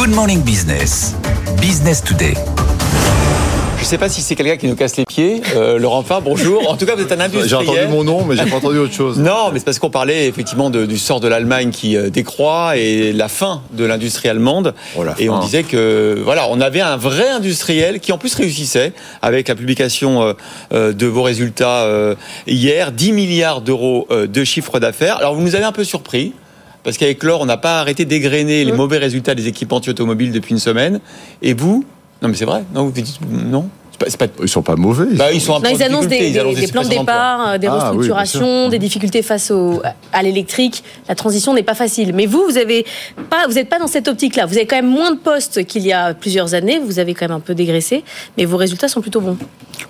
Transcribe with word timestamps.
Good 0.00 0.14
Morning 0.14 0.40
Business. 0.42 1.14
Business 1.60 2.02
Today. 2.02 2.32
Je 3.76 3.82
ne 3.82 3.84
sais 3.86 3.98
pas 3.98 4.08
si 4.08 4.22
c'est 4.22 4.34
quelqu'un 4.34 4.56
qui 4.56 4.66
nous 4.66 4.74
casse 4.74 4.96
les 4.96 5.04
pieds. 5.04 5.42
Euh, 5.54 5.78
Laurent 5.78 6.02
Fabre, 6.02 6.22
bonjour. 6.22 6.70
En 6.70 6.78
tout 6.78 6.86
cas, 6.86 6.94
vous 6.96 7.02
êtes 7.02 7.12
un 7.12 7.20
industriel. 7.20 7.48
J'ai 7.48 7.54
entendu 7.56 7.86
mon 7.94 8.02
nom, 8.02 8.24
mais 8.24 8.34
j'ai 8.34 8.46
pas 8.46 8.56
entendu 8.56 8.78
autre 8.78 8.94
chose. 8.94 9.18
Non, 9.18 9.50
mais 9.52 9.58
c'est 9.58 9.66
parce 9.66 9.78
qu'on 9.78 9.90
parlait 9.90 10.26
effectivement 10.26 10.70
de- 10.70 10.86
du 10.86 10.96
sort 10.96 11.20
de 11.20 11.28
l'Allemagne 11.28 11.68
qui 11.68 11.98
euh, 11.98 12.08
décroît 12.08 12.78
et 12.78 13.12
la 13.12 13.28
fin 13.28 13.60
de 13.72 13.84
l'industrie 13.84 14.30
allemande. 14.30 14.72
Oh, 14.96 15.02
et 15.18 15.28
on 15.28 15.38
disait 15.40 15.64
que 15.64 16.18
voilà, 16.24 16.48
on 16.48 16.62
avait 16.62 16.80
un 16.80 16.96
vrai 16.96 17.28
industriel 17.28 18.00
qui 18.00 18.10
en 18.12 18.16
plus 18.16 18.34
réussissait 18.34 18.94
avec 19.20 19.48
la 19.48 19.54
publication 19.54 20.34
euh, 20.72 20.94
de 20.94 21.06
vos 21.06 21.22
résultats 21.22 21.86
hier, 22.46 22.90
10 22.92 23.12
milliards 23.12 23.60
d'euros 23.60 24.08
de 24.10 24.44
chiffre 24.44 24.80
d'affaires. 24.80 25.18
Alors 25.18 25.34
vous 25.34 25.42
nous 25.42 25.56
avez 25.56 25.64
un 25.64 25.72
peu 25.72 25.84
surpris. 25.84 26.32
Parce 26.82 26.96
qu'avec 26.96 27.22
l'or, 27.22 27.40
on 27.40 27.46
n'a 27.46 27.56
pas 27.56 27.80
arrêté 27.80 28.04
d'égrener 28.04 28.64
les 28.64 28.72
mauvais 28.72 28.98
résultats 28.98 29.34
des 29.34 29.48
équipementiers 29.48 29.90
automobiles 29.90 30.32
depuis 30.32 30.52
une 30.52 30.58
semaine. 30.58 31.00
Et 31.42 31.52
vous 31.54 31.84
Non, 32.22 32.28
mais 32.28 32.34
c'est 32.34 32.44
vrai. 32.46 32.64
Non, 32.74 32.84
vous 32.84 32.92
dites 32.92 33.18
non. 33.28 33.68
Pas, 34.18 34.26
Ils 34.42 34.48
sont 34.48 34.62
pas 34.62 34.76
mauvais. 34.76 35.14
bah, 35.14 35.30
ils 35.30 35.40
sont 35.42 35.60
Non, 35.60 35.68
ils 35.70 35.82
annoncent 35.82 36.08
des, 36.08 36.16
ils 36.16 36.32
des- 36.32 36.38
annoncent 36.38 36.58
des 36.58 36.68
plans 36.68 36.82
de 36.82 36.88
départ, 36.88 37.48
euh, 37.50 37.58
des 37.58 37.66
Ah, 37.66 37.90
restructurations, 37.90 38.68
des 38.70 38.78
difficultés 38.78 39.20
face 39.22 39.50
au, 39.50 39.82
à 40.12 40.22
l'électrique. 40.22 40.82
La 41.06 41.14
transition 41.14 41.52
n'est 41.52 41.62
pas 41.62 41.74
facile. 41.74 42.12
Mais 42.14 42.24
vous, 42.24 42.42
vous 42.48 42.56
avez 42.56 42.86
pas, 43.28 43.46
vous 43.46 43.52
n'êtes 43.54 43.68
pas 43.68 43.78
dans 43.78 43.86
cette 43.88 44.08
optique-là. 44.08 44.46
Vous 44.46 44.56
avez 44.56 44.66
quand 44.66 44.76
même 44.76 44.88
moins 44.88 45.10
de 45.12 45.18
postes 45.18 45.66
qu'il 45.66 45.82
y 45.86 45.92
a 45.92 46.14
plusieurs 46.14 46.54
années. 46.54 46.80
Vous 46.84 46.98
avez 46.98 47.12
quand 47.12 47.26
même 47.28 47.36
un 47.36 47.40
peu 47.40 47.54
dégraissé, 47.54 48.02
mais 48.38 48.46
vos 48.46 48.56
résultats 48.56 48.88
sont 48.88 49.02
plutôt 49.02 49.20
bons. 49.20 49.36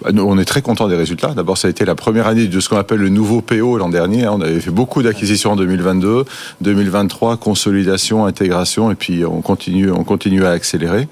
Bah, 0.02 0.10
nous, 0.12 0.24
on 0.24 0.38
est 0.38 0.44
très 0.44 0.60
content 0.62 0.88
des 0.88 0.96
résultats. 0.96 1.28
D'abord, 1.28 1.56
ça 1.56 1.68
a 1.68 1.70
été 1.70 1.84
la 1.84 1.94
première 1.94 2.26
année 2.26 2.46
de 2.48 2.60
ce 2.60 2.68
qu'on 2.68 2.78
appelle 2.78 2.98
le 2.98 3.08
nouveau 3.10 3.40
PO 3.42 3.78
l'an 3.78 3.88
dernier. 3.90 4.26
On 4.26 4.40
avait 4.40 4.60
fait 4.60 4.70
beaucoup 4.70 5.02
d'acquisitions 5.04 5.52
en 5.52 5.56
2022, 5.56 6.24
2023, 6.62 7.36
consolidation, 7.36 8.24
intégration, 8.26 8.90
et 8.90 8.94
puis 8.96 9.24
on 9.24 9.40
continue, 9.40 9.90
on 9.90 10.02
continue 10.04 10.44
à 10.44 10.50
accélérer. 10.50 11.08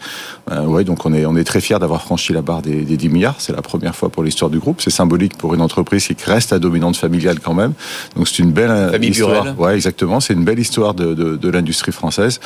Euh, 0.50 0.64
ouais, 0.64 0.84
donc 0.84 1.04
on 1.06 1.12
est, 1.12 1.26
on 1.26 1.36
est 1.36 1.44
très 1.44 1.60
fiers 1.60 1.78
d'avoir 1.78 2.02
franchi 2.02 2.32
la 2.32 2.42
barre 2.42 2.62
des, 2.62 2.82
des 2.88 2.96
10 2.96 3.08
milliards. 3.08 3.36
C'est 3.38 3.52
la 3.52 3.62
première 3.62 3.94
fois 3.94 4.08
pour 4.08 4.22
l'histoire 4.22 4.50
du 4.50 4.58
groupe. 4.58 4.80
C'est 4.80 4.90
symbolique 4.90 5.36
pour 5.36 5.54
une 5.54 5.60
entreprise 5.60 6.06
qui 6.06 6.14
reste 6.24 6.52
à 6.52 6.58
dominante 6.58 6.96
familiale 6.96 7.38
quand 7.40 7.54
même. 7.54 7.72
Donc 8.16 8.28
c'est 8.28 8.42
une 8.42 8.52
belle 8.52 8.70
euh, 8.70 8.90
Famille 8.90 9.10
histoire. 9.10 9.44
Burel. 9.44 9.54
Ouais, 9.58 9.74
exactement. 9.74 10.20
C'est 10.20 10.34
une 10.34 10.44
belle 10.44 10.58
histoire 10.58 10.94
de, 10.94 11.14
de, 11.14 11.36
de 11.36 11.48
l'industrie 11.48 11.92
française, 11.92 12.40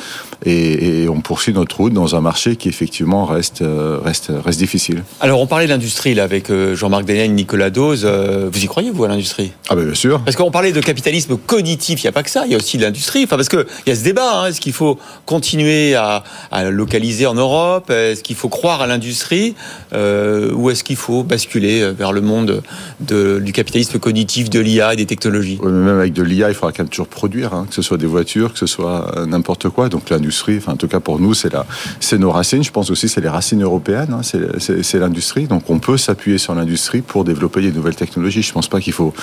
et, 0.45 1.03
et 1.03 1.09
on 1.09 1.21
poursuit 1.21 1.53
notre 1.53 1.77
route 1.77 1.93
dans 1.93 2.15
un 2.15 2.21
marché 2.21 2.55
qui 2.55 2.69
effectivement 2.69 3.25
reste, 3.25 3.61
euh, 3.61 3.99
reste, 4.03 4.31
reste 4.43 4.59
difficile. 4.59 5.03
Alors, 5.21 5.41
on 5.41 5.47
parlait 5.47 5.65
de 5.65 5.71
l'industrie 5.71 6.13
là 6.13 6.23
avec 6.23 6.49
euh, 6.49 6.75
Jean-Marc 6.75 7.05
Daniel, 7.05 7.33
Nicolas 7.33 7.69
Dose. 7.69 8.05
Vous 8.05 8.63
y 8.63 8.67
croyez, 8.67 8.91
vous, 8.91 9.03
à 9.03 9.07
l'industrie? 9.07 9.51
Ah 9.69 9.75
ben 9.75 9.85
bien 9.85 9.93
sûr. 9.95 10.21
Parce 10.21 10.35
qu'on 10.35 10.51
parlait 10.51 10.71
de 10.71 10.81
capitalisme 10.81 11.37
cognitif, 11.37 12.01
il 12.01 12.05
n'y 12.05 12.09
a 12.09 12.11
pas 12.11 12.23
que 12.23 12.29
ça, 12.29 12.43
il 12.45 12.51
y 12.51 12.55
a 12.55 12.57
aussi 12.57 12.77
de 12.77 12.83
l'industrie. 12.83 13.23
Enfin, 13.23 13.37
parce 13.37 13.49
qu'il 13.49 13.65
y 13.87 13.91
a 13.91 13.95
ce 13.95 14.03
débat, 14.03 14.41
hein, 14.41 14.47
est-ce 14.47 14.61
qu'il 14.61 14.73
faut 14.73 14.99
continuer 15.25 15.95
à, 15.95 16.23
à 16.51 16.63
localiser 16.65 17.25
en 17.25 17.33
Europe? 17.33 17.89
Est-ce 17.89 18.23
qu'il 18.23 18.35
faut 18.35 18.49
croire 18.49 18.81
à 18.81 18.87
l'industrie? 18.87 19.55
Euh, 19.93 20.32
Ou 20.53 20.69
est-ce 20.69 20.83
qu'il 20.83 20.95
faut 20.95 21.23
basculer 21.23 21.81
euh, 21.81 21.91
vers 21.91 22.11
le 22.13 22.21
monde 22.21 22.61
de- 22.99 23.39
du 23.39 23.51
capitalisme 23.51 23.99
cognitif, 23.99 24.49
de 24.49 24.59
l'IA 24.59 24.93
et 24.93 24.95
des 24.95 25.05
technologies? 25.05 25.59
Même 25.63 25.87
avec 25.99 26.13
de 26.13 26.23
l'IA, 26.23 26.49
il 26.49 26.55
faudra 26.55 26.71
quand 26.71 26.83
même 26.83 26.89
toujours 26.89 27.07
produire, 27.07 27.53
hein, 27.53 27.65
que 27.69 27.75
ce 27.75 27.81
soit 27.81 27.97
des 27.97 28.05
voitures, 28.05 28.53
que 28.53 28.59
ce 28.59 28.65
soit 28.65 29.17
euh, 29.17 29.25
n'importe 29.25 29.69
quoi. 29.69 29.89
Donc 29.89 30.09
l'industrie, 30.09 30.57
enfin 30.57 30.73
en 30.73 30.77
tout 30.77 30.87
cas 30.87 30.99
pour 30.99 31.19
nous, 31.19 31.33
c'est 31.33 31.53
nos 32.17 32.31
racines. 32.31 32.63
Je 32.63 32.71
pense 32.71 32.89
aussi 32.91 33.09
c'est 33.09 33.21
les 33.21 33.29
racines 33.29 33.61
européennes, 33.63 34.13
hein, 34.13 34.21
c'est, 34.23 34.99
l'industrie. 34.99 35.47
Donc 35.47 35.69
on 35.69 35.79
peut 35.79 35.97
s'appuyer 35.97 36.37
sur 36.37 36.55
l'industrie 36.55 37.01
pour 37.01 37.23
développer 37.23 37.61
des 37.61 37.71
nouvelles 37.71 37.95
technologies. 37.95 38.41
Je 38.41 38.53
pense 38.53 38.67
pas 38.67 38.79
qu'il 38.79 38.93
faut 38.93 39.13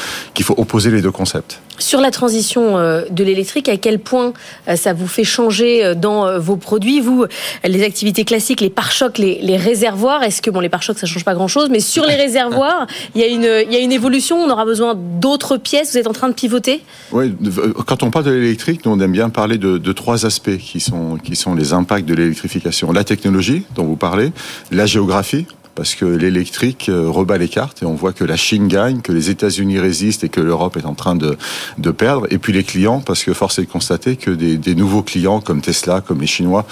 opposer 0.56 0.90
les 0.90 1.02
deux 1.02 1.10
concepts. 1.10 1.60
Sur 1.80 2.00
la 2.00 2.10
transition 2.10 2.78
euh, 2.78 3.02
de 3.10 3.24
l'électrique, 3.24 3.68
à 3.68 3.76
quel 3.76 3.98
point 3.98 4.32
euh, 4.68 4.76
ça 4.76 4.92
vous 4.92 5.08
fait 5.08 5.24
changer 5.24 5.84
euh, 5.84 5.94
dans 5.94 6.38
vos 6.38 6.56
produits? 6.56 7.00
Vous, 7.00 7.24
les 7.64 7.82
activités 7.82 8.24
classiques, 8.24 8.60
les 8.60 8.70
pare-chocs, 8.70 9.18
les, 9.18 9.40
les 9.42 9.56
réservoirs, 9.56 10.22
est-ce 10.22 10.40
que, 10.42 10.50
bon, 10.50 10.60
les 10.60 10.68
pare-chocs, 10.68 10.98
ça 10.98 11.06
change 11.06 11.24
pas 11.24 11.34
grand-chose, 11.34 11.68
mais 11.70 11.80
sur 11.80 12.04
les 12.04 12.14
réservoirs, 12.26 12.86
il 13.14 13.20
y, 13.20 13.24
a 13.24 13.28
une- 13.28 13.66
il 13.66 13.72
y 13.72 13.76
a 13.76 13.80
une 13.80 13.92
évolution, 13.92 14.36
on 14.36 14.50
aura 14.50 14.64
besoin 14.64 14.94
d'autres 14.94 15.56
pièces, 15.56 15.92
vous 15.92 15.98
êtes 15.98 16.06
en 16.06 16.12
train 16.12 16.28
de 16.28 16.34
pivoter? 16.34 16.82
Oui, 17.12 17.34
quand 17.86 18.02
on 18.02 18.10
parle 18.10 18.26
de 18.26 18.30
l'électrique, 18.30 18.84
nous 18.84 18.92
on 18.92 19.00
aime 19.00 19.12
bien 19.12 19.30
parler 19.30 19.58
de, 19.58 19.78
de 19.78 19.92
trois 19.92 20.26
aspects 20.26 20.56
qui 20.58 20.80
sont, 20.80 21.16
qui 21.16 21.34
sont 21.34 21.54
les 21.54 21.72
impacts 21.72 22.06
de 22.06 22.14
l'électrification. 22.14 22.92
La 22.92 23.04
technologie, 23.04 23.64
dont 23.74 23.84
vous 23.84 23.96
parlez, 23.96 24.32
la 24.70 24.86
géographie, 24.86 25.46
parce 25.74 25.94
que 25.94 26.04
l'électrique 26.04 26.88
euh, 26.88 27.08
rebat 27.08 27.38
les 27.38 27.48
cartes 27.48 27.82
et 27.82 27.86
on 27.86 27.94
voit 27.94 28.12
que 28.12 28.24
la 28.24 28.36
Chine 28.36 28.68
gagne, 28.68 29.00
que 29.00 29.12
les 29.12 29.30
États-Unis 29.30 29.78
résistent 29.78 30.24
et 30.24 30.28
que 30.28 30.40
l'Europe 30.40 30.76
est 30.76 30.84
en 30.84 30.94
train 30.94 31.16
de, 31.16 31.36
de 31.78 31.90
perdre. 31.90 32.26
Et 32.30 32.38
puis 32.38 32.52
les 32.52 32.64
clients, 32.64 33.00
parce 33.00 33.24
que 33.24 33.32
force 33.32 33.58
est 33.58 33.64
de 33.64 33.70
constater 33.70 34.16
que 34.16 34.30
des, 34.30 34.74
nouveaux 34.74 35.02
clients 35.02 35.40
comme 35.40 35.60
Tesla, 35.60 36.00
comme 36.00 36.20
les 36.20 36.26
Chinois, 36.26 36.66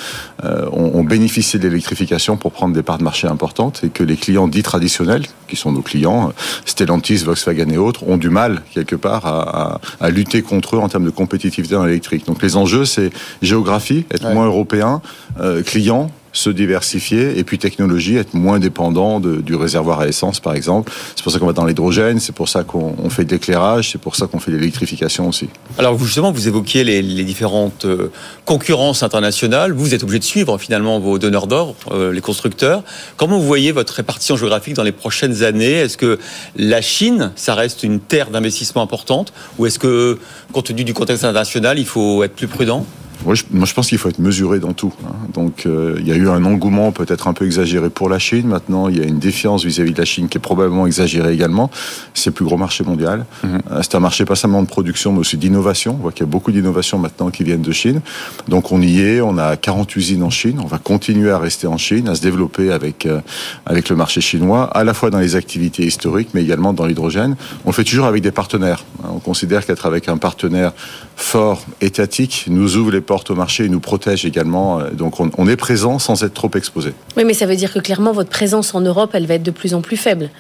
euh, 0.45 0.69
ont 0.73 1.05
bénéficié 1.05 1.59
de 1.59 1.69
l'électrification 1.69 2.37
pour 2.37 2.53
prendre 2.53 2.75
des 2.75 2.83
parts 2.83 2.99
de 2.99 3.05
marché 3.05 3.27
importantes 3.27 3.81
et 3.85 3.89
que 3.89 4.03
les 4.03 4.17
clients 4.17 4.49
dits 4.49 4.63
traditionnels, 4.63 5.25
qui 5.49 5.57
sont 5.57 5.73
nos 5.73 5.83
clients, 5.83 6.33
Stellantis, 6.67 7.17
Volkswagen 7.25 7.69
et 7.71 7.79
autres, 7.79 8.07
ont 8.07 8.17
du 8.17 8.31
mal 8.31 8.63
quelque 8.75 8.97
part 8.97 9.27
à, 9.27 9.75
à- 9.75 9.81
à 10.01 10.11
lutter 10.11 10.43
contre 10.43 10.77
eux 10.77 10.79
en 10.79 10.89
termes 10.89 11.05
de 11.05 11.11
compétitivité 11.11 11.75
dans 11.75 11.85
l'électrique. 11.85 12.27
Donc 12.27 12.43
les 12.43 12.57
enjeux, 12.57 12.85
c'est 12.85 13.11
géographie, 13.43 14.05
être 14.13 14.27
Ouais. 14.27 14.35
moins 14.35 14.47
européen, 14.47 15.01
euh, 15.41 15.63
client 15.63 16.11
se 16.31 16.51
diversifier 16.51 17.39
et 17.39 17.43
puis 17.43 17.59
technologie 17.59 18.17
être 18.17 18.35
moins 18.35 18.59
dépendant 18.59 19.19
de- 19.19 19.37
du 19.41 19.55
réservoir 19.55 20.01
à 20.01 20.07
essence 20.09 20.41
par 20.41 20.55
exemple 20.55 20.93
c'est 21.17 21.23
pour 21.25 21.33
ça 21.33 21.39
qu'on 21.39 21.47
va 21.47 21.55
dans 21.55 21.65
l'hydrogène 21.65 22.21
c'est 22.21 22.35
pour 22.35 22.51
ça 22.51 22.65
qu'on 22.65 22.95
on 23.03 23.09
fait 23.09 23.25
de 23.25 23.31
l'éclairage 23.31 23.91
c'est 23.93 23.99
pour 24.01 24.15
ça 24.15 24.27
qu'on 24.27 24.39
fait 24.39 24.51
de 24.53 24.59
l'électrification 24.59 25.27
aussi 25.27 25.49
Alors 25.79 25.97
vous, 25.97 26.05
justement, 26.05 26.31
vous 26.31 26.47
évoquiez 26.47 26.85
les, 26.85 27.01
les 27.01 27.25
différentes 27.25 27.87
euh, 27.87 28.11
concurrences 28.45 29.03
internationales. 29.03 29.73
Vous 29.73 29.95
êtes 29.95 30.03
obligé 30.03 30.19
de 30.19 30.25
suivre 30.25 30.59
finalement 30.59 31.01
vos 31.01 31.19
donneurs 31.19 31.47
d'or, 31.47 31.75
euh, 31.93 32.13
les 32.13 32.21
constructeurs. 32.21 32.83
Comment 33.17 33.39
vous 33.39 33.47
voyez 33.47 33.73
votre 33.73 33.95
répartition 33.95 34.37
géographique 34.37 34.75
dans 34.75 34.83
les 34.85 34.93
prochaines 34.93 35.38
Est-ce 35.43 35.97
que 35.97 36.19
la 36.57 36.81
Chine, 36.81 37.33
ça 37.37 37.55
reste 37.55 37.83
une 37.83 38.01
terre 38.01 38.31
d'investissement 38.31 38.83
importante 38.83 39.33
Ou 39.59 39.67
est-ce 39.67 39.79
que, 39.79 40.19
compte 40.53 40.67
tenu 40.67 40.85
du 40.85 40.95
contexte 40.95 41.25
international, 41.25 41.79
il 41.79 41.87
faut 41.87 42.23
être 42.23 42.35
plus 42.35 42.49
prudent? 42.49 42.87
Moi 43.25 43.35
je, 43.35 43.43
moi, 43.51 43.67
je 43.67 43.75
pense 43.75 43.89
qu'il 43.89 43.99
faut 43.99 44.09
être 44.09 44.19
mesuré 44.21 44.61
dans 44.61 44.73
tout. 44.73 44.93
hein. 45.05 45.13
Donc, 45.35 45.67
euh, 45.67 45.97
il 45.99 46.07
y 46.07 46.13
a 46.13 46.15
eu 46.15 46.29
un 46.29 46.45
engouement 46.45 46.93
peut-être 46.93 47.27
un 47.29 47.33
peu 47.33 47.47
exagéré 47.47 47.91
pour 47.91 48.09
la 48.09 48.19
Chine. 48.19 48.47
Maintenant, 48.47 48.89
il 48.89 48.97
y 48.99 49.01
a 49.01 49.05
une 49.05 49.19
défiance 49.19 49.65
vis-à-vis 49.65 49.93
de 49.93 49.99
la 49.99 50.05
Chine 50.05 50.29
qui 50.29 50.39
est 50.39 50.41
probablement 50.41 50.87
exagérée 50.87 51.33
également. 51.35 51.71
C'est 52.15 52.31
le 52.31 52.35
plus 52.35 52.45
gros 52.45 52.57
marché 52.57 52.85
mondial. 52.85 53.27
Mhm. 53.43 53.59
Euh, 53.73 53.81
C'est 53.83 53.95
un 53.97 54.01
marché 54.01 54.25
pas 54.25 54.37
seulement 54.37 54.63
de 54.63 54.69
production, 54.69 55.13
mais 55.13 55.19
aussi 55.19 55.37
d'innovation. 55.37 55.97
On 55.99 56.03
voit 56.03 56.13
qu'il 56.13 56.21
y 56.21 56.29
a 56.29 56.31
beaucoup 56.31 56.53
d'innovations 56.53 56.99
maintenant 56.99 57.31
qui 57.31 57.43
viennent 57.45 57.63
de 57.63 57.73
Chine. 57.73 58.01
Donc, 58.47 58.73
on 58.73 58.81
y 58.81 59.01
est. 59.01 59.21
On 59.21 59.37
a 59.37 59.57
40 59.57 59.95
usines 59.97 60.23
en 60.23 60.31
Chine. 60.31 60.61
On 60.63 60.67
va 60.67 60.79
continuer 60.79 61.31
à 61.31 61.39
rester 61.39 61.67
en 61.67 61.77
Chine, 61.77 62.09
à 62.09 62.15
se 62.15 62.23
développer 62.23 62.71
avec 62.73 63.05
euh, 63.07 63.21
avec 63.67 63.89
le 63.89 63.97
marché 63.97 64.21
chinois, 64.21 64.65
à 64.65 64.85
la 64.85 64.95
fois 64.95 65.11
dans 65.11 65.19
les 65.19 65.35
activités 65.37 65.85
historiques, 65.85 66.31
mais 66.35 66.43
également 66.43 66.73
dans 66.73 66.87
l'hydrogène. 66.87 67.37
On 67.65 67.71
le 67.71 67.75
fait 67.75 67.85
toujours 67.85 68.07
avec 68.07 68.23
des 68.23 68.31
partenaires. 68.33 68.85
hein. 69.03 69.09
On 69.13 69.19
considère 69.19 69.67
qu'être 69.67 69.87
avec 69.87 70.09
un 70.09 70.19
partenaire 70.19 70.73
fort, 71.17 71.63
étatique, 71.81 72.47
nous 72.49 72.77
ouvre 72.77 72.93
les 72.93 73.01
portes 73.09 73.31
au 73.31 73.35
marché 73.35 73.65
et 73.65 73.69
nous 73.69 73.81
protège 73.81 74.25
également. 74.25 74.69
Euh, 74.81 74.91
Donc 75.03 75.19
on, 75.19 75.31
on 75.39 75.49
est 75.49 75.57
présent 75.57 75.99
sans 75.99 76.23
être 76.23 76.35
trop 76.35 76.51
exposé. 76.55 76.91
Oui, 77.17 77.25
mais 77.25 77.35
ça 77.35 77.47
veut 77.47 77.57
dire 77.57 77.73
que 77.73 77.81
clairement, 77.81 78.13
votre 78.13 78.31
présence 78.31 78.75
en 78.75 78.83
Europe, 78.83 79.11
elle 79.15 79.27
va 79.27 79.35
être 79.35 79.43
de 79.43 79.51
plus 79.61 79.73
en 79.75 79.81
plus 79.81 79.97
faible. 79.97 80.31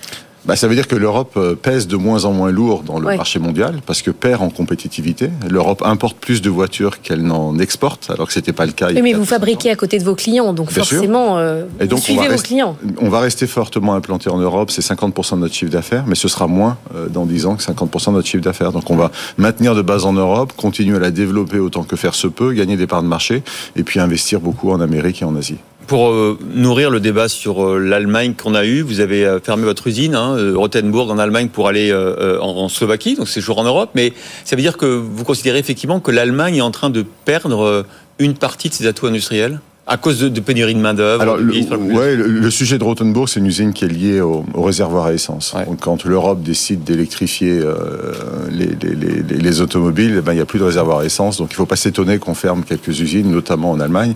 Bah, 0.45 0.57
ça 0.57 0.67
veut 0.69 0.75
dire 0.75 0.89
que 0.89 0.97
l'Europe 0.97 1.33
euh, 1.37 1.55
pèse 1.55 1.87
de 1.89 1.97
moins 1.97 2.25
en 2.25 2.33
moins 2.33 2.51
lourd 2.51 2.83
dans 2.83 2.99
le 2.99 3.07
Ouais. 3.07 3.17
marché 3.17 3.39
mondial 3.39 3.81
parce 3.87 4.03
que 4.03 4.11
perd 4.11 4.43
en 4.43 4.51
compétitivité. 4.51 5.31
L'Europe 5.51 5.83
importe 5.85 6.17
plus 6.19 6.41
de 6.43 6.49
voitures 6.51 7.01
qu'elle 7.03 7.23
n'en 7.23 7.59
exporte, 7.59 8.11
alors 8.11 8.27
que 8.29 8.33
c'était 8.33 8.53
pas 8.53 8.65
le 8.67 8.73
cas. 8.73 8.89
Oui, 8.93 9.03
mais 9.03 9.13
vous 9.13 9.25
fabriquez 9.25 9.71
à 9.71 9.77
côté 9.77 9.99
de 9.99 10.05
vos 10.05 10.15
clients, 10.15 10.53
donc 10.53 10.69
Bien 10.73 10.85
forcément, 10.85 11.39
euh, 11.39 11.65
Et 11.81 11.87
donc, 11.87 11.99
vous 11.99 12.05
suivez 12.05 12.19
on 12.21 12.23
va 12.23 12.29
vos 12.29 12.33
rester- 12.33 12.47
clients. 12.49 12.77
On 13.01 13.09
va 13.09 13.21
rester 13.21 13.47
fortement 13.47 13.95
implanté 13.95 14.31
en 14.31 14.39
Europe, 14.39 14.71
c'est 14.71 14.83
50% 14.83 15.37
de 15.37 15.41
notre 15.41 15.55
chiffre 15.55 15.73
d'affaires, 15.73 16.05
mais 16.07 16.15
ce 16.15 16.29
sera 16.29 16.47
moins 16.47 16.79
euh, 16.95 17.09
dans 17.09 17.27
10 17.27 17.47
ans 17.47 17.57
que 17.57 17.63
50% 17.63 18.11
de 18.11 18.17
notre 18.17 18.29
chiffre 18.29 18.43
d'affaires. 18.45 18.73
Donc 18.73 18.89
on 18.91 18.97
va 18.97 19.11
maintenir 19.37 19.75
de 19.75 19.83
base 19.83 20.05
en 20.07 20.13
Europe, 20.13 20.53
continuer 20.57 20.97
à 20.97 21.01
la 21.01 21.11
développer 21.11 21.59
autant 21.59 21.83
que 21.83 21.97
faire 21.97 22.15
se 22.15 22.27
peut, 22.29 22.53
gagner 22.53 22.77
des 22.77 22.87
parts 22.87 23.03
de 23.03 23.09
marché, 23.09 23.43
et 23.77 23.83
puis 23.83 24.01
investir 24.01 24.41
beaucoup 24.41 24.71
en 24.71 24.81
Amérique 24.81 25.23
et 25.23 25.25
en 25.25 25.35
Asie. 25.37 25.57
Pour 25.89 26.11
euh, 26.11 26.39
nourrir 26.55 26.91
le 26.91 27.01
débat 27.01 27.31
sur 27.31 27.65
euh, 27.65 27.79
l'Allemagne 27.79 28.35
qu'on 28.35 28.55
a 28.55 28.67
eu, 28.67 28.83
vous 28.83 29.01
avez 29.01 29.25
euh, 29.25 29.41
fermé 29.41 29.65
votre 29.65 29.87
usine, 29.87 30.15
hein, 30.15 30.37
Rothenburg 30.55 31.11
en 31.11 31.19
Allemagne, 31.19 31.49
pour 31.49 31.67
aller 31.67 31.95
en, 31.95 32.69
Slovaquie, 32.69 33.15
donc 33.15 33.27
c'est 33.27 33.41
toujours 33.41 33.59
en 33.59 33.65
Europe. 33.65 33.91
Mais 33.95 34.13
ça 34.45 34.55
veut 34.55 34.61
dire 34.61 34.77
que 34.77 34.85
vous 34.85 35.25
considérez 35.25 35.59
effectivement 35.59 35.99
que 35.99 36.11
l'Allemagne 36.11 36.57
est 36.57 36.61
en 36.61 36.71
train 36.71 36.91
de 36.91 37.07
perdre 37.25 37.87
une 38.19 38.35
partie 38.35 38.69
de 38.69 38.75
ses 38.75 38.87
atouts 38.87 39.07
industriels? 39.07 39.61
À 39.89 39.97
cause 39.97 40.21
de, 40.21 40.29
de 40.29 40.41
pénurie 40.41 40.75
de 40.75 40.81
main 40.81 40.93
d'œuvre. 40.93 41.23
Alors, 41.23 41.39
le, 41.39 41.53
ouais, 41.53 42.15
le, 42.15 42.27
le 42.27 42.51
sujet 42.51 42.77
de 42.79 42.85
Rothenburg, 42.85 43.27
c'est 43.29 43.41
une 43.41 43.47
usine 43.47 43.73
qui 43.73 43.87
est 43.87 43.89
liée 43.89 44.21
au, 44.21 44.45
au 44.53 44.63
réservoir 44.63 45.07
à 45.07 45.15
essence. 45.15 45.55
Ouais. 45.55 45.65
Donc, 45.65 45.81
quand 45.81 46.05
l'Europe 46.05 46.43
décide 46.43 46.85
d'électrifier 46.85 47.59
euh, 47.59 48.13
les, 48.51 48.67
les, 48.67 48.95
les, 48.95 49.23
les- 49.23 49.39
les 49.39 49.61
automobiles, 49.63 50.17
eh 50.19 50.21
ben, 50.21 50.33
il 50.33 50.37
n'y 50.37 50.43
a 50.43 50.47
plus 50.47 50.59
de 50.59 50.65
réservoir 50.65 50.99
à 50.99 51.05
essence. 51.07 51.39
Donc, 51.39 51.49
il 51.51 51.55
ne 51.55 51.57
faut 51.57 51.67
pas 51.67 51.77
s'étonner 51.77 52.19
qu'on 52.19 52.35
ferme 52.35 52.65
quelques 52.65 53.01
usines, 53.01 53.31
notamment 53.31 53.71
en 53.71 53.81
Allemagne. 53.81 54.15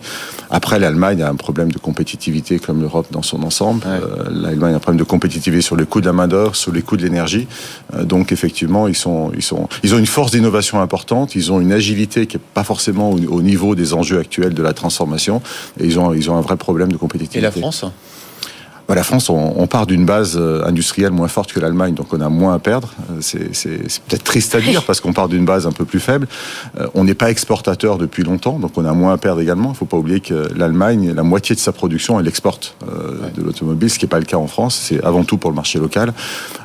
Après, 0.51 0.79
l'Allemagne 0.79 1.23
a 1.23 1.31
un 1.31 1.37
problème 1.37 1.73
de 1.73 1.79
compétitivité 1.79 2.59
comme 2.59 2.81
l'Europe 2.83 3.07
dans 3.11 3.23
son 3.23 3.43
ensemble. 3.43 3.83
Ouais. 3.87 3.93
Euh, 3.93 4.29
L'Allemagne 4.31 4.75
a 4.75 4.77
un 4.77 4.81
problème 4.81 4.99
de 5.01 5.05
compétitivité 5.05 5.63
sur 5.63 5.77
les 5.77 5.87
coûts 5.87 6.01
de 6.03 6.07
la 6.07 6.13
main-d'œuvre, 6.13 6.55
sur 6.55 6.73
les 6.73 6.83
coûts 6.83 6.99
de 6.99 7.03
l'énergie. 7.03 7.47
Euh, 7.95 8.05
donc, 8.05 8.31
effectivement, 8.31 8.89
ils, 8.89 8.95
sont, 8.97 9.33
ils, 9.35 9.43
sont, 9.43 9.69
ils 9.83 9.95
ont 9.95 9.99
une 9.99 10.07
force 10.07 10.33
d'innovation 10.33 10.81
importante. 10.83 11.35
Ils 11.35 11.51
ont 11.51 11.61
une 11.61 11.73
agilité 11.73 12.27
qui 12.27 12.37
n'est 12.37 12.43
pas 12.53 12.65
forcément 12.65 13.11
au, 13.11 13.19
au 13.29 13.41
niveau 13.43 13.75
des 13.75 13.95
enjeux 13.95 14.19
actuels 14.19 14.53
de 14.53 14.63
la 14.63 14.75
transformation. 14.75 15.41
Et 15.81 15.87
ils 15.87 15.99
ont, 15.99 16.13
ils 16.13 16.31
ont 16.31 16.37
un 16.37 16.41
vrai 16.41 16.57
problème 16.57 16.93
de 16.93 16.97
compétitivité. 16.97 17.39
Et 17.39 17.43
la 17.43 17.51
France 17.51 17.85
bah, 18.89 18.97
la 18.97 19.05
France, 19.05 19.31
on, 19.31 19.55
on 19.57 19.67
part 19.67 19.87
d'une 19.87 20.05
base 20.05 20.37
euh, 20.37 20.67
industrielle 20.67 21.13
moins 21.13 21.29
forte 21.29 21.53
que 21.53 21.61
l'Allemagne, 21.61 21.95
donc 21.95 22.13
on 22.13 22.21
a 22.21 22.29
moins 22.29 22.55
à 22.55 22.59
perdre. 22.59 22.93
Euh, 23.11 23.21
C'est 23.21 24.03
peut-être 24.03 24.25
triste 24.25 24.55
à 24.55 24.61
dire 24.61 24.83
parce 24.87 25.01
qu'on 25.01 25.13
part 25.13 25.29
d'une 25.29 25.45
base 25.45 25.67
un 25.67 25.73
peu 25.73 25.85
plus 25.85 26.01
faible. 26.01 26.27
Euh, 26.79 26.89
On 26.95 27.05
n'est 27.05 27.15
pas 27.15 27.31
exportateur 27.31 27.97
depuis 27.97 28.23
longtemps, 28.23 28.59
donc 28.59 28.73
on 28.77 28.85
a 28.85 28.93
moins 28.93 29.15
à 29.15 29.17
perdre 29.19 29.41
également. 29.41 29.69
Il 29.69 29.73
ne 29.73 29.77
faut 29.77 29.87
pas 29.87 29.97
oublier 29.97 30.21
que 30.21 30.49
l'Allemagne, 30.57 31.13
la 31.15 31.23
moitié 31.23 31.55
de 31.55 31.61
sa 31.61 31.73
production, 31.73 32.19
elle 32.19 32.29
exporte 32.29 32.77
euh, 32.87 33.31
de 33.35 33.43
l'automobile, 33.43 33.89
ce 33.89 33.99
qui 33.99 34.05
n'est 34.05 34.11
pas 34.11 34.19
le 34.19 34.25
cas 34.25 34.37
en 34.37 34.49
France. 34.49 34.79
C'est 34.83 35.03
avant 35.05 35.25
tout 35.25 35.39
pour 35.39 35.51
le 35.51 35.57
marché 35.57 35.79
local. 35.79 36.13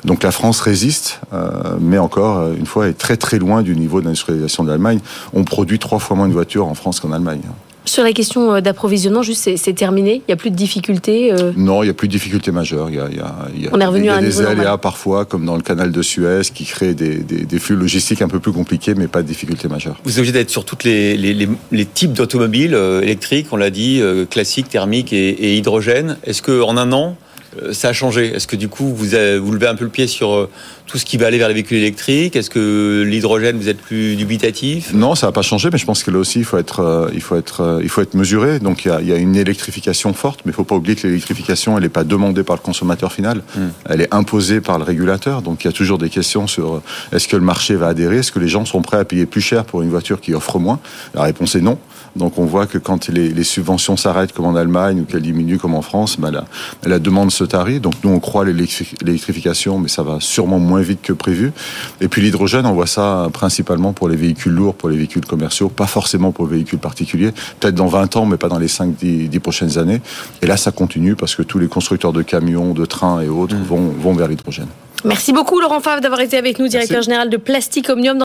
Donc 0.04 0.22
la 0.22 0.30
France 0.30 0.60
résiste, 0.60 1.20
euh, 1.32 1.76
mais 1.80 1.98
encore 1.98 2.52
une 2.52 2.66
fois, 2.66 2.88
est 2.88 2.98
très 2.98 3.16
très 3.16 3.38
loin 3.38 3.62
du 3.62 3.76
niveau 3.76 4.00
d'industrialisation 4.00 4.64
de 4.64 4.70
l'Allemagne. 4.70 4.98
On 5.32 5.44
produit 5.44 5.78
trois 5.78 5.98
fois 5.98 6.16
moins 6.16 6.28
de 6.28 6.32
voitures 6.32 6.66
en 6.66 6.74
France 6.74 7.00
qu'en 7.00 7.12
Allemagne. 7.12 7.42
Sur 7.88 8.02
la 8.04 8.12
question 8.12 8.52
euh, 8.54 8.60
d'approvisionnement, 8.60 9.22
juste 9.22 9.48
c'est 9.56 9.72
terminé. 9.72 10.16
Il 10.16 10.22
n'y 10.28 10.34
a 10.34 10.36
plus 10.36 10.50
de 10.50 10.56
difficultés. 10.56 11.32
euh, 11.32 11.52
Non, 11.56 11.82
il 11.82 11.86
n'y 11.86 11.90
a 11.90 11.94
plus 11.94 12.06
de 12.06 12.12
difficultés 12.12 12.50
majeures. 12.52 12.90
Il 12.90 12.96
y 12.96 13.00
a, 13.00 13.08
il 13.10 13.16
y 13.16 13.20
a- 13.20 13.34
il 13.56 13.62
y 13.62 13.66
a- 13.66 13.70
On 13.72 13.80
est 13.80 13.86
revenu 13.86 14.04
il 14.04 14.06
y 14.06 14.10
a 14.10 14.14
à 14.14 14.18
un 14.18 14.20
des 14.20 14.26
niveau 14.28 14.40
aléas 14.40 14.54
normal. 14.56 14.78
parfois, 14.80 15.24
comme 15.24 15.46
dans 15.46 15.56
le 15.56 15.62
canal 15.62 15.90
de 15.90 16.02
Suez, 16.02 16.42
qui 16.54 16.64
créent 16.66 16.92
des, 16.94 17.14
des- 17.16 17.46
des 17.46 17.58
flux 17.58 17.76
logistiques 17.76 18.20
un 18.20 18.28
peu 18.28 18.40
plus 18.40 18.52
compliqués, 18.52 18.94
mais 18.94 19.08
pas 19.08 19.22
de 19.22 19.26
difficultés 19.26 19.68
majeures. 19.68 19.96
Vous 20.04 20.10
êtes 20.12 20.18
obligé 20.18 20.32
d'être 20.32 20.50
sur 20.50 20.66
tous 20.66 20.84
les, 20.84 21.16
les- 21.16 21.32
les- 21.32 21.48
les 21.72 21.86
types 21.86 22.12
d'automobiles 22.12 22.74
euh, 22.74 23.00
électriques, 23.00 23.46
on 23.52 23.56
l'a 23.56 23.70
dit, 23.70 24.02
classiques, 24.30 24.68
thermiques 24.68 25.14
et, 25.14 25.28
et 25.30 25.56
hydrogène. 25.56 26.18
Est-ce 26.24 26.42
qu'en 26.42 26.76
un 26.76 26.92
an, 26.92 27.16
euh, 27.16 27.27
ça 27.72 27.88
a 27.88 27.92
changé 27.92 28.34
Est-ce 28.34 28.46
que 28.46 28.56
du 28.56 28.68
coup, 28.68 28.92
vous, 28.94 29.14
avez- 29.14 29.38
vous 29.38 29.52
levez 29.52 29.66
un 29.66 29.74
peu 29.74 29.84
le 29.84 29.90
pied 29.90 30.06
sur 30.06 30.32
euh, 30.34 30.50
tout 30.86 30.98
ce 30.98 31.04
qui 31.04 31.16
va 31.16 31.26
aller 31.26 31.38
vers 31.38 31.48
les 31.48 31.54
véhicules 31.54 31.78
électriques? 31.78 32.36
Est-ce 32.36 32.50
que 32.50 33.02
l'hydrogène, 33.06 33.56
vous 33.56 33.68
êtes 33.68 33.78
plus 33.80 34.16
dubitatif? 34.16 34.92
Non, 34.92 35.14
ça 35.14 35.26
n'a 35.26 35.32
pas 35.32 35.42
changé, 35.42 35.68
mais 35.72 35.78
je 35.78 35.84
pense 35.86 36.02
que 36.02 36.10
là 36.10 36.18
aussi, 36.18 36.38
il 36.40 36.44
faut 36.44 36.58
être, 36.58 36.80
euh, 36.80 37.08
il 37.14 37.20
faut 37.20 37.36
être, 37.36 37.60
euh, 37.62 37.80
il 37.82 37.88
faut 37.88 38.00
être 38.02 38.14
mesuré. 38.14 38.58
Donc, 38.58 38.84
il 38.84 38.88
y 38.88 38.90
a, 38.90 39.00
il 39.00 39.06
y 39.08 39.12
a 39.12 39.16
une 39.16 39.36
électrification 39.36 40.12
forte, 40.14 40.40
mais 40.44 40.50
il 40.50 40.52
ne 40.52 40.56
faut 40.56 40.64
pas 40.64 40.76
oublier 40.76 40.96
que 40.96 41.06
l'électrification, 41.06 41.76
elle 41.76 41.82
n'est 41.84 41.88
pas 41.88 42.04
demandée 42.04 42.42
par 42.42 42.56
le 42.56 42.62
consommateur 42.62 43.12
final. 43.12 43.42
Elle 43.88 44.00
est 44.02 44.14
imposée 44.14 44.60
par 44.60 44.78
le 44.78 44.84
régulateur. 44.84 45.42
Donc, 45.42 45.64
il 45.64 45.66
y 45.66 45.70
a 45.70 45.72
toujours 45.72 45.98
des 45.98 46.10
questions 46.10 46.46
sur 46.46 46.74
euh, 46.76 46.82
est-ce 47.12 47.28
que 47.28 47.36
le 47.36 47.42
marché 47.42 47.74
va 47.76 47.88
adhérer? 47.88 48.18
Est-ce 48.18 48.32
que 48.32 48.38
les 48.38 48.48
gens 48.48 48.64
sont 48.64 48.82
prêts 48.82 48.98
à 48.98 49.04
payer 49.04 49.26
plus 49.26 49.40
cher 49.40 49.64
pour 49.64 49.82
une 49.82 49.90
voiture 49.90 50.20
qui 50.20 50.34
offre 50.34 50.58
moins? 50.58 50.80
La 51.14 51.22
réponse 51.22 51.54
est 51.54 51.60
non. 51.60 51.78
Donc, 52.16 52.38
on 52.38 52.44
voit 52.44 52.66
que 52.66 52.78
quand 52.78 53.08
les, 53.08 53.30
les 53.30 53.44
subventions 53.44 53.96
s'arrêtent, 53.96 54.32
comme 54.32 54.46
en 54.46 54.54
Allemagne, 54.56 55.00
ou 55.00 55.04
qu'elles 55.04 55.22
diminuent, 55.22 55.58
comme 55.58 55.74
en 55.74 55.82
France, 55.82 56.18
ben, 56.18 56.30
la, 56.30 56.44
la 56.84 56.98
demande 56.98 57.30
se 57.30 57.44
tarit. 57.44 57.80
Donc, 57.80 57.94
nous, 58.04 58.10
on 58.10 58.20
croit 58.20 58.44
l'électrification, 58.44 59.78
mais 59.78 59.88
ça 59.88 60.02
va 60.02 60.18
sûrement 60.20 60.58
moins 60.58 60.80
vite 60.80 61.02
que 61.02 61.12
prévu. 61.12 61.52
Et 62.00 62.08
puis, 62.08 62.22
l'hydrogène, 62.22 62.66
on 62.66 62.72
voit 62.72 62.86
ça 62.86 63.28
principalement 63.32 63.92
pour 63.92 64.08
les 64.08 64.16
véhicules 64.16 64.52
lourds, 64.52 64.74
pour 64.74 64.88
les 64.88 64.96
véhicules 64.96 65.24
commerciaux, 65.24 65.68
pas 65.68 65.86
forcément 65.86 66.32
pour 66.32 66.46
les 66.46 66.52
véhicules 66.56 66.78
particuliers. 66.78 67.32
Peut-être 67.60 67.74
dans 67.74 67.86
20 67.86 68.16
ans, 68.16 68.26
mais 68.26 68.36
pas 68.36 68.48
dans 68.48 68.58
les 68.58 68.68
5-10 68.68 69.28
10 69.28 69.40
prochaines 69.40 69.78
années. 69.78 70.00
Et 70.42 70.46
là, 70.46 70.56
ça 70.56 70.70
continue 70.72 71.14
parce 71.14 71.34
que 71.34 71.42
tous 71.42 71.58
les 71.58 71.68
constructeurs 71.68 72.12
de 72.12 72.22
camions, 72.22 72.74
de 72.74 72.84
trains 72.84 73.20
et 73.20 73.28
autres 73.28 73.56
vont, 73.56 73.88
vont 73.88 74.14
vers 74.14 74.28
l'hydrogène. 74.28 74.68
Merci 75.04 75.32
beaucoup 75.32 75.60
Laurent 75.60 75.78
Favre 75.80 76.00
d'avoir 76.00 76.20
été 76.20 76.36
avec 76.36 76.58
nous, 76.58 76.66
directeur 76.66 76.96
Merci. 76.96 77.06
général 77.06 77.30
de 77.30 77.36
Plastic 77.36 77.88
Omnium. 77.88 78.16